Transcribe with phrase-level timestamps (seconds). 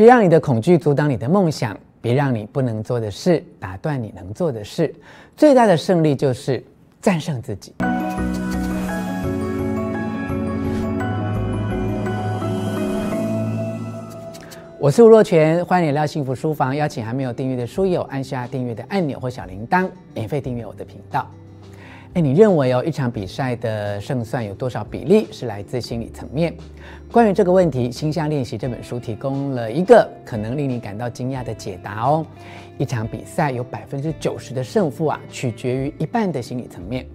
[0.00, 4.94] 别让你的恐惧阻挡你的梦想，别让你不能做的事打断你能做的事。
[5.36, 6.64] 最大的胜利就是
[7.02, 7.74] 战胜自己。
[14.78, 16.74] 我是吴若权，欢迎来到幸福书房。
[16.74, 21.30] 邀请还没有订阅的书友按下订阅的按钮或小铃铛，免费订阅我的频道。
[22.14, 26.52] 哎，你认为哦，一场比赛的胜算有多少比例是来自心理层面？
[27.12, 32.26] 关于这个问题，《心象练习》这本书提供了一个可能令你感到惊讶的解答哦。
[32.78, 37.06] 一场比赛有百分之九十的胜负啊，取决于一半的心理层面。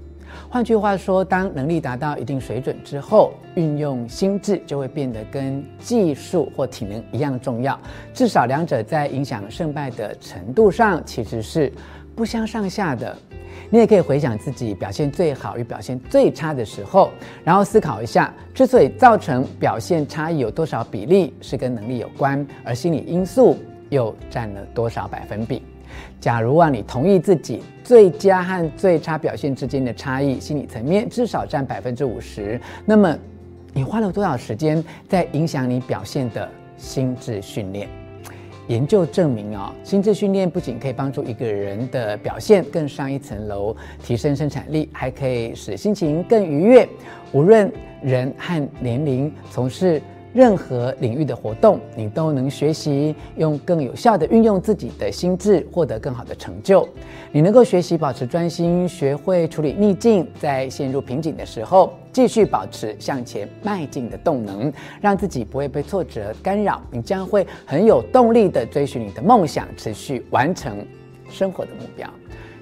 [0.49, 7.77] 换句话说，当能力达到一定水准之后，运用心智就会变得跟技术或体能一样重要。
[8.13, 11.71] 至少两者在影响胜败的程度上其实是
[12.15, 13.15] 不相上下的。
[13.69, 17.11] 你也可以回想自己表现最好与表现最差的时候，
[17.43, 23.57] 然后思考一下，之所以造成表现差异有多少比例是跟能力有关，而心理因素
[23.89, 25.63] 又占了多少百分比。
[26.19, 33.17] 假如啊，你同意自己最佳和最差表现之间的差异，心理层面至少占百分之五十，那么
[33.73, 37.89] 你花了多少时间在影响你表现的心智训练？
[38.67, 46.87] 研究证明哦，心智训练不仅可以帮助一个人的表现更上一层楼，提升生产力，还可以使心情更愉悦。
[47.31, 47.71] 无论
[48.01, 50.01] 人和年龄，从事。
[50.35, 56.85] 任何领域的活动，你都能学习用更有效地运用自己的心智，获得更好的成就。
[57.31, 64.69] 你能够学习保持专心，学会处理逆境，在陷入瓶颈的时候，继续保持向前迈进的动能，
[64.99, 66.81] 让自己不会被挫折干扰。
[66.91, 70.85] 你将会很有动力地追寻你的梦想，持续完成
[71.29, 72.05] 生活的目标。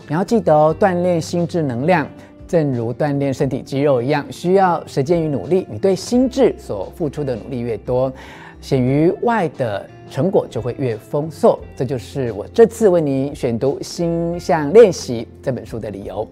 [0.07, 2.07] 你要记得哦，锻炼心智能量。
[2.53, 5.65] 正如锻炼身体肌肉一样，需要时间与努力。
[5.71, 8.13] 你对心智所付出的努力越多，
[8.61, 11.59] 显于外的成果就会越丰硕。
[11.75, 16.27] 这就是我这次为你选读《心象练习》这本书的理由。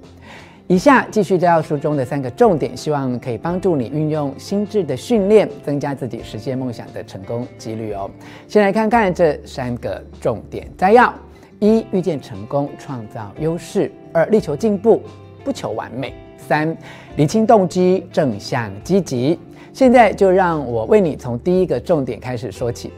[0.68, 8.08] 以下继续摘要书中的三个重点，希望可以帮助你运用心智的训练，增加自己实现梦想的成功几率哦。
[8.48, 11.12] 先来看看这三个重点摘要：
[11.58, 15.02] 一、遇见成功，创造优势；二、力求进步。
[15.44, 16.14] 不求完美。
[16.38, 16.76] 三、
[17.16, 19.40] 厘清动机，正向积极。
[19.74, 22.92] 现在就让我为你从第一个重点开始说起。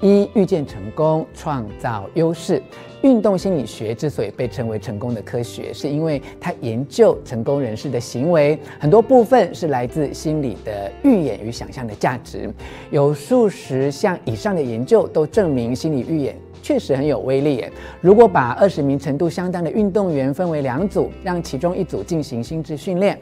[0.00, 2.60] 一、遇见成功，创造优势。
[3.02, 12.52] 运动心理学之所以被称为成功的科学，是因为它研究成功人士的行为，很多部分是来自心理的预演与想象的价值。
[12.90, 16.36] 有数十项以上的研究都证明心理预演。
[16.62, 17.72] 确实很有威力耶！
[18.00, 23.18] 如果把二十名程度相当的运动员分为两组，让其中一组进行心智训练，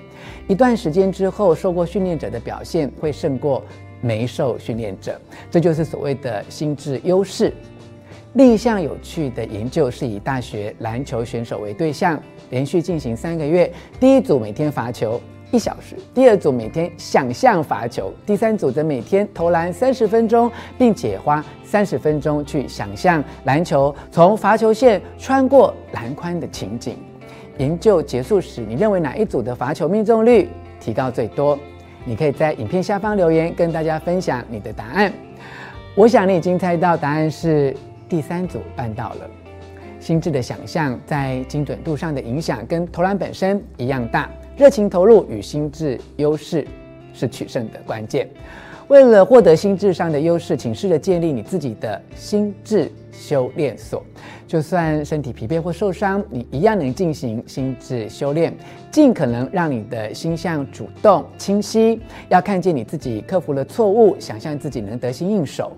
[0.46, 3.64] 一段时间之后，受过训练者的表现会胜过
[4.02, 5.18] 没受训练者，
[5.50, 7.52] 这就是所谓的心智优势。
[8.34, 15.20] 另一项有趣的研究是以大学篮球选手为对象，连续进行三个月，第一组每天罚球。
[15.50, 26.96] 一小时，第二组每天想象罚球，第三组则每天投篮三十分钟，并且花三十分钟去想象篮球从罚球线穿过篮筐的情景。
[27.58, 31.58] 研究结束时，你认为哪一组的罚球命中率提高最多？
[32.04, 35.12] 你可以在影片下方留言，跟大家分享你的答案。
[35.96, 37.76] 我想你已经猜到答案是
[38.08, 39.28] 第三组办到了。
[39.98, 44.30] 心智的想象在精准度上的影响跟投篮本身一样大。
[44.60, 46.66] 热情投入与心智优势
[47.14, 48.28] 是取胜的关键。
[48.88, 54.04] 为了获得心智上的优势，请试着建立你自己的心智修炼所。
[54.46, 58.54] 就算身体疲惫或受伤，你一样能进行心智修炼，
[58.90, 61.98] 尽可能让你的心象主动清晰。
[62.28, 65.72] 要看见你自己克服了错误，想象自己能得心应手。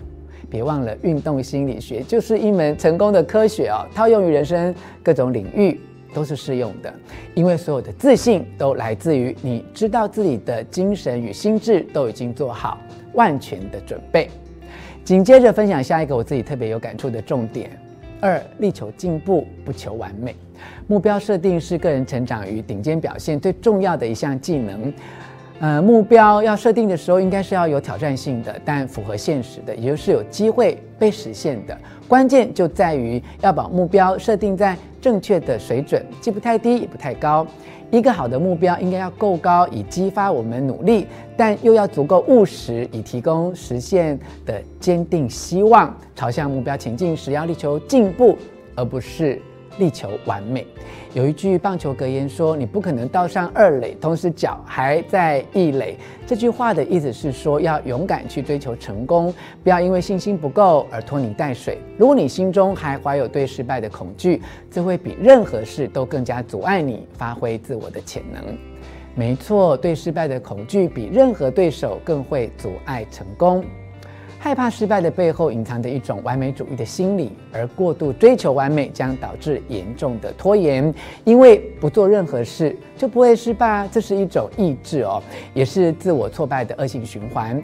[0.49, 5.79] 别忘了，运动心理学就是一门成功的科学哦，套用于人生各种领域。
[6.13, 6.93] 都是适用的，
[7.33, 12.77] 因为所有的自信都来自于你知道自己的精神与心智都已经做好
[13.13, 14.29] 万全的准备。
[15.03, 17.69] 紧接着分享下一个我自己特别有感触的重点：
[18.21, 20.35] 二，力求进步，不求完美。
[20.87, 24.93] 目标设定是个人成长与顶尖表现最重要的一项技能。
[25.59, 31.77] 呃，目标要设定的时候，应该是要有挑战性的，但符合现实的，也就是有机会被实现的。
[32.07, 37.45] 关键就在于要把目标设定在正确的水准，既不太低也不太高。
[37.91, 41.05] 一个好的目标应该要够高，以激发我们努力，
[41.37, 45.95] 但又要足够务实，以提供实现的坚定希望。
[46.15, 48.35] 朝向目标前进时，要力求进步，
[48.75, 49.39] 而不是
[49.77, 50.65] 力求完美。
[51.13, 59.33] 有一句棒球格言说：“你不可能到上二垒，同时脚还在一垒。”这句话的意思是说，要勇敢去追求成功，
[59.63, 61.77] 不要因为信心不够而拖泥带水。
[61.97, 64.41] 如果你心中还怀有对失败的恐惧，
[64.71, 68.57] 这会比任何事都更加阻碍你发挥自我的潜能。
[69.15, 73.63] 没错，对失败的恐惧比任何对手更会阻碍成功。
[74.43, 80.93] 害怕失败的背后隐藏着一种完美主义的心理，而过度追求完美将导致严重的拖延。
[81.23, 85.23] 因为不做任何事就不会失败，这是一种意志哦，
[85.53, 87.63] 也是自我挫败的恶性循环。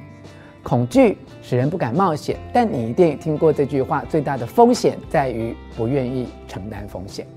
[0.63, 7.27] 恐惧使人不敢冒险，但你一定听过这句话：最大的风险在于不愿意承担风险。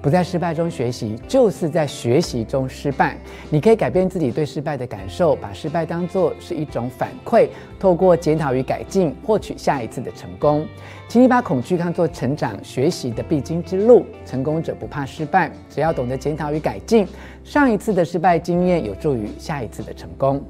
[0.00, 3.16] 不在失败中学习，就是在学习中失败。
[3.50, 7.48] 你可以改变自己对失败的感受，把失败当作是一种反馈，
[7.78, 10.66] 透过检讨与改进，获取下一次的成功。
[11.08, 14.04] 请你把恐惧看作成长、学习的必经之路。
[14.24, 17.06] 成功者不怕失败，只要懂得检讨与改进。
[17.44, 20.42] 上一次的失败经验有助于下一次的成功。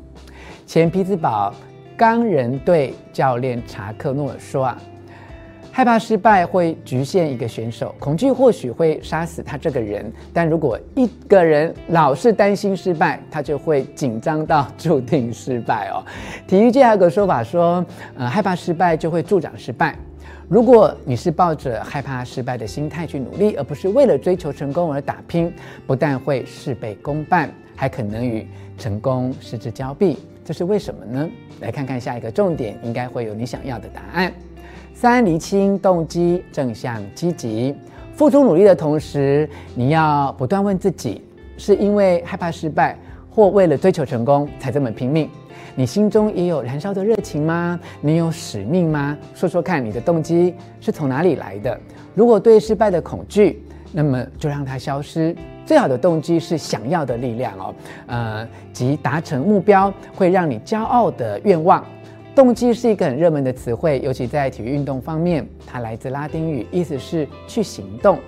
[0.66, 1.52] 前匹兹堡
[1.96, 4.80] 钢人队教练查克诺尔说：“啊。”
[5.74, 10.12] 害怕失败会局限一个选手，恐惧或许会杀死他这个人。
[10.30, 16.04] 但如果一个人老是担心失败，他就会紧张到注定失败哦。
[16.46, 17.82] 体育界还有个说法说，
[18.14, 19.96] 呃，害怕失败就会助长失败。
[20.46, 25.50] 如果你是抱着害怕失败的心态去努力，而不是为了追求成功而打拼，
[25.86, 28.46] 不但会事倍功半，还可能与
[28.76, 30.19] 成功失之交臂。
[30.44, 31.26] 这是为什么呢？
[31.60, 34.30] 来看看下一个重点，应该会有你想要的答案。
[34.94, 37.74] 三、厘清动机，正向积极，
[38.14, 41.22] 付出努力的同时，你要不断问自己：
[41.56, 42.96] 是因为害怕失败，
[43.28, 45.28] 或为了追求成功才这么拼命？
[45.74, 47.80] 你心中也有燃烧的热情吗？
[48.00, 49.16] 你有使命吗？
[49.34, 51.78] 说说看，你的动机是从哪里来的？
[52.14, 55.34] 如果对失败的恐惧，那么就让它消失。
[55.64, 57.74] 最好的动机是想要的力量哦，
[58.06, 61.82] 呃，即达成目标会让你骄傲的愿望。
[62.34, 68.19] 动机是一个很热门的词汇，尤其在体育运动方面，它来自拉丁语，意思是去行动。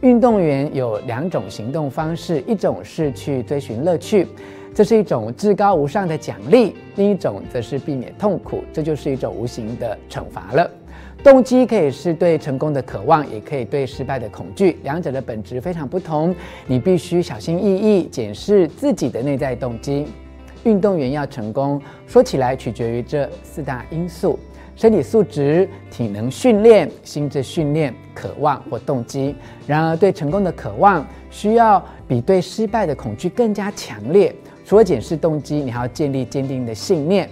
[0.00, 4.26] 运动员有两种行动方式，一种是去追寻乐趣，
[4.74, 10.70] 这是一种至高无上的奖励；另一种则是避免痛苦，这就是一种无形的惩罚了。
[11.22, 16.34] 动机可以是对成功的渴望，也可以对失败的恐惧，两者的本质非常不同。
[16.66, 20.06] 你必须小心翼翼检视自己的内在动机。
[20.64, 24.38] 运动员要成功，说起来取决于这四大因素：
[24.76, 29.34] 身体素质、体能训练、心智训练、渴望或动机。
[29.66, 34.34] 然而，对成功的渴望需要比对失败的恐惧更加强烈。
[34.64, 37.28] 除了检视动机，你还要建立坚定的信念。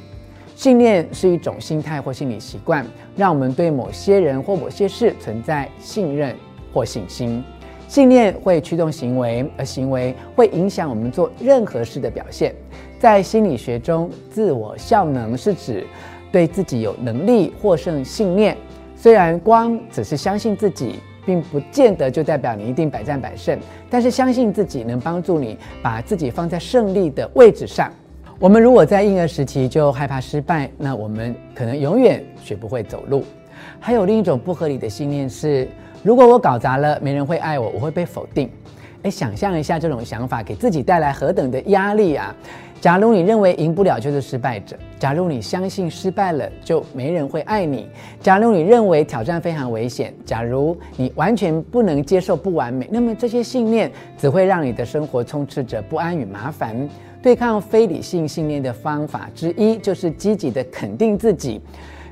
[0.57, 2.85] 信念是一种心态或心理习惯，
[3.17, 6.35] 让我们对某些人或某些事存在信任
[6.75, 7.45] 或信心。
[7.87, 12.53] 信念会驱动行为，而行为会影响我们做任何事的表现。
[12.99, 15.87] 在心理学中，自我效能是指
[16.33, 18.57] 对自己有能力获胜信念。
[18.97, 23.57] 虽然光只是相信自己，并不见得就代表你一定百战百胜，
[23.89, 27.93] 但是相信自己能帮助你把自己放在胜利的位置上。
[28.41, 33.23] 我们如果在婴儿时期就害怕失败，那我们可能永远学不会走路。
[33.79, 35.69] 还有另一种不合理的信念是：
[36.03, 38.51] 如果我搞砸了，没人会爱我，我会被否定。
[39.03, 42.35] 诶，想象一下这种想法给自己带来何等的压力啊！
[42.81, 47.89] 假如你认为赢不了就是失败者，假如你相信失败了就没人会爱你，
[48.21, 56.89] 假如你认为挑战非常危险，假如你完全不能接受不完美，那么这些信念只会让你的生活充斥着不安与麻烦。
[57.21, 61.61] 对抗非理性信念的方法之一就是积极地肯定自己，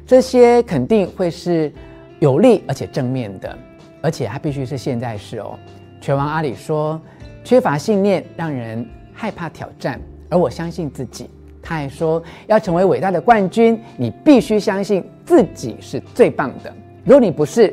[0.04, 1.72] 这些肯定会是
[2.18, 3.56] 有利而且正面的，
[4.02, 5.56] 而且它必须是现在式哦。
[6.00, 7.00] 拳王阿里说
[7.42, 11.30] ：“缺乏信念让人害怕挑战。”而我相信自己，
[11.62, 16.74] 他还说，要成为伟大的冠军，你必须相信自己是最棒的。
[17.04, 17.72] 如果你不是，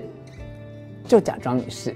[1.08, 1.96] 就假装你是。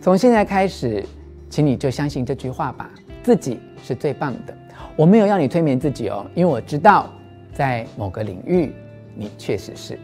[0.00, 1.04] 从现在开始，
[1.48, 2.90] 请你就相信这句话吧，
[3.22, 4.56] 自己是最棒的。
[4.96, 7.08] 我没有要你催眠自己哦，因为我知道，
[7.52, 8.72] 在某个领域，
[9.14, 9.98] 你确实是。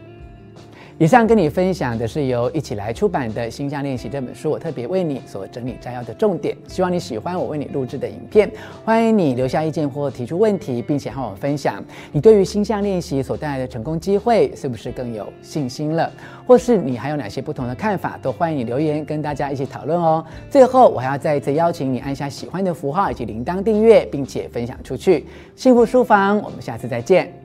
[0.97, 8.49] 以上跟你分享的是由一起来出版的《星象练习》这本书，我特别为你所整理摘要的重点，希望你喜欢我为你录制的影片。
[8.85, 11.83] 欢迎你留下意见或提出问题，并且和我分享
[12.13, 16.09] 你对于星象练习所带来的成功机会是不是更有信心了，
[16.47, 20.23] 或是你还有哪些不同的看法，都欢迎你留言跟大家一起讨论哦。
[20.49, 25.25] 最后，我还要再一次邀请你按下喜欢的符号以及铃铛订阅，并且分享出去。
[25.57, 27.44] 幸福书房，我们下次再见。